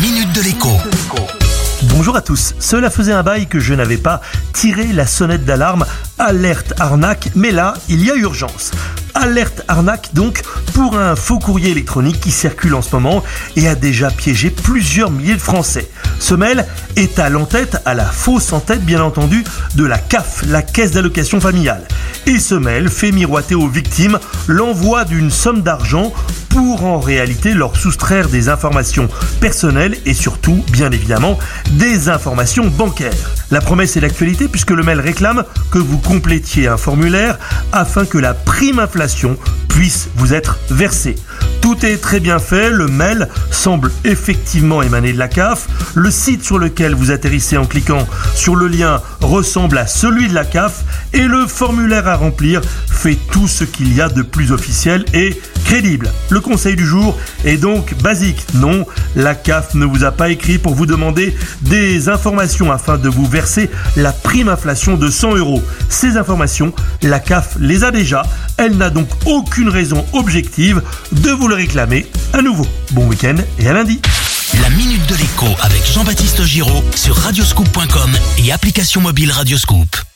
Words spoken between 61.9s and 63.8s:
informations afin de vous verser